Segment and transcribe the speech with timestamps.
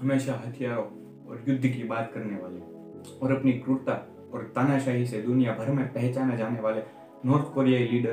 [0.00, 0.84] हमेशा हथियारों
[1.28, 2.60] और युद्ध की बात करने वाले
[3.18, 3.92] और अपनी क्रूरता
[4.32, 6.82] और तानाशाही से दुनिया भर में पहचाने जाने वाले
[7.24, 8.12] नॉर्थ कोरियाई leader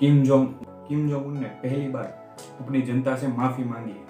[0.00, 0.46] Kim Jong
[0.88, 4.04] Kim Jong Un ने पहली बार अपनी जनता से माफ़ी मांगी है।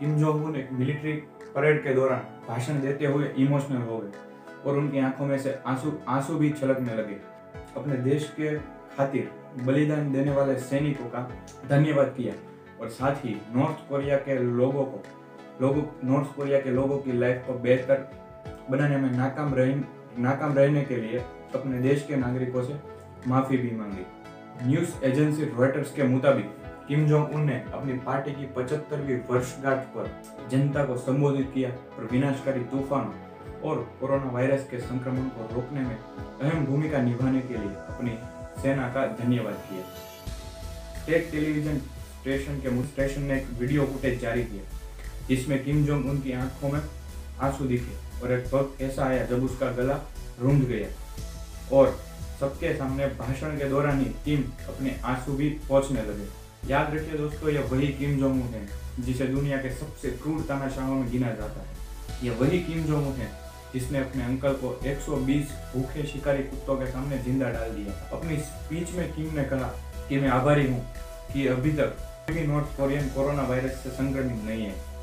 [0.00, 1.12] किम जोंग उन एक मिलिट्री
[1.54, 4.12] परेड के दौरान भाषण देते हुए इमोशनल हो गए
[4.66, 7.16] और उनकी आँखों में से आँसू आँसू भी छलकने लगे।
[7.76, 8.56] अपने देश के
[8.96, 9.30] खातिर
[9.64, 11.28] बलिदान देने वाले सैनिकों का
[11.68, 12.34] धन्यवाद किया
[12.80, 15.02] और साथ ही नॉर्थ कोरिया के लोगों को
[15.60, 18.08] लोगों नॉर्थ कोरिया के लोगों की लाइफ को बेहतर
[18.70, 19.74] बनाने में नाकाम रह,
[20.18, 21.18] नाकाम रहने के लिए
[21.54, 22.74] अपने देश के नागरिकों से
[23.28, 24.06] माफ़ी भी मांगी।
[24.62, 26.50] न्यूज़ एजेंसी रॉयटर्स के मुताबिक
[26.88, 30.10] किम जोंग उन ने अपनी पार्टी की पचहत्तरवीं वर्षगांठ पर
[30.50, 35.96] जनता को संबोधित किया और विनाशकारी तूफानों और कोरोना वायरस के संक्रमण को रोकने में
[35.96, 38.18] अहम भूमिका निभाने के लिए अपनी
[38.62, 39.84] सेना का धन्यवाद किया।
[41.06, 44.62] टेक टेलीविज़न स्टेशन के स्टेशन ने एक वीडियो फुटेज जारी किया।
[45.28, 46.80] जिसमें किम जोंग उनकी आँखों में
[47.40, 50.00] आँसू दिखे और एक वक्त ऐसा आया जब उसका गला
[50.40, 50.88] रूंध गया।
[51.72, 51.98] और
[52.40, 56.26] सबके सामने भाषण के दौरान ही किम अपने आँसू भी पहुँचने लगे।
[56.70, 58.66] याद रखिए दोस्तों, यह वही किम जोंग है,
[59.00, 63.28] जिसे दुनिया के सबसे क्रूर तानाशाहों में गिना जाता है। यह वही किम जोंग है,
[63.74, 68.90] जिसने अपने अंकल को 120 भूखे शिकारी कुत्तों के सामने ज़िंदा डाल दिया। अपनी स्पीच
[68.90, 69.68] में किम ने कहा
[70.08, 70.80] कि मैं आभारी हूँ
[71.32, 71.96] कि अभी तक
[72.30, 74.93] भी नॉर्थ कोरियन कोरोना वायरस से संक्रमित नहीं है।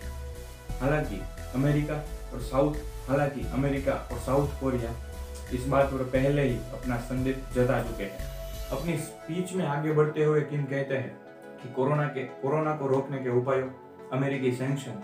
[0.81, 1.21] हालाँकि
[1.55, 1.95] अमेरिका
[2.33, 2.75] और साउथ,
[3.09, 4.93] हालाँकि अमेरिका और साउथ कोरिया
[5.53, 8.29] इस बात पर पहले ही अपना संदेश जता चुके हैं।
[8.71, 11.15] अपनी स्पीच में आगे बढ़ते हुए किम कहते हैं
[11.61, 13.67] कि कोरोना के, कोरोना को रोकने के उपायों,
[14.11, 15.03] अमेरिकी सैंक्शन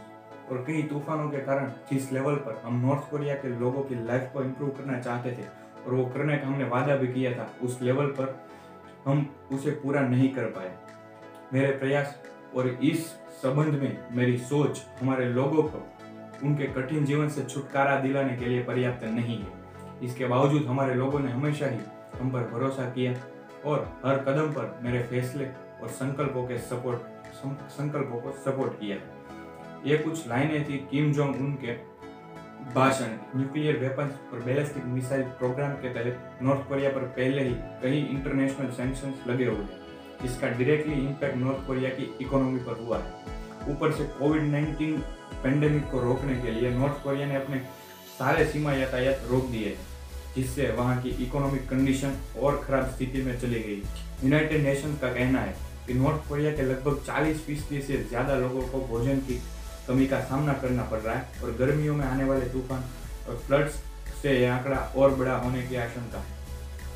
[0.52, 4.30] और कई तूफानों के कारण जिस लेवल पर हम नॉर्थ कोरिया के लोगों की लाइफ
[4.34, 5.47] को इम्प्रूव करना चाहते थे
[5.86, 8.36] और वो करने का हमने वादा भी किया था, उस लेवल पर
[9.06, 10.72] हम उसे पूरा नहीं कर पाए।
[11.53, 12.16] मेरे प्रयास
[12.56, 13.06] और इस
[13.42, 15.86] संबंध में मेरी सोच हमारे लोगों को
[16.44, 19.52] उनके कठिन जीवन से छुटकारा दिलाने के लिए पर्याप्त नहीं है।
[20.03, 21.80] इसके बावजूद हमारे लोगों ने हमेशा ही
[22.20, 23.14] हम पर भरोसा किया
[23.66, 25.46] और हर कदम पर मेरे फैसले
[25.81, 27.16] और संकल्पों के सपोर्ट
[27.72, 28.97] संकल्पों को सपोर्ट किया।
[29.86, 31.74] ये कुछ लाइनें थी किम जोंग उन के
[32.75, 37.53] भाषण न्यूक्लियर वेपन्स और बैलिस्टिक मिसाइल प्रोग्राम के तहत नॉर्थ कोरिया पर पहले ही
[37.84, 39.87] कई इंटरनेशनल सैंक्शंस लगे हुए हैं।
[40.25, 44.97] इसका डायरेक्टली इम्पैक्ट नॉर्थ कोरिया की इकोनॉमी पर हुआ है। ऊपर से कोविड 19
[45.44, 47.57] पेंडेमिक को रोकने के लिए नॉर्थ कोरिया ने अपने
[48.17, 49.75] सारे सीमा यातायात रोक दिए,
[50.35, 53.81] जिससे वहाँ की इकोनॉमिक कंडीशन और खराब स्थिति में चली गई।
[54.23, 55.56] यूनाइटेड नेशन का कहना है
[55.88, 59.41] कि नॉर्थ कोरिया के लगभग 40 फ़ीसदी से ज़्यादा लोगों को भोजन की
[59.88, 62.83] कमी का सामना करना पड़ रहा है और गर्मियों में आने वाले तूफ़ान
[63.29, 63.81] और फ्लड्स
[64.22, 66.35] से यह आंकड़ा और बड़ा होने की आशंका है।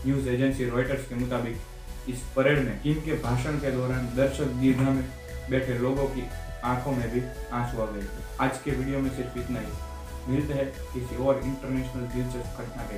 [0.05, 1.57] न्यूज़ एजेंसी रॉयटर्स के मुताबिक
[2.09, 5.03] इस परेड में किम के भाषण के दौरान दर्शक दीर्घा में
[5.49, 6.23] बैठे लोगों की
[6.63, 7.21] आँखों में भी
[7.53, 8.07] आँसू आ गए
[8.41, 12.97] आज के वीडियो में सिर्फ़ इतना ही। मिलते हैं किसी और इंटरनेशनल दिलचस्प घटना के